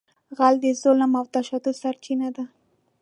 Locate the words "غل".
0.37-0.55